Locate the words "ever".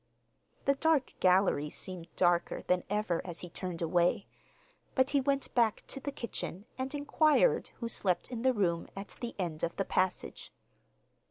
2.89-3.21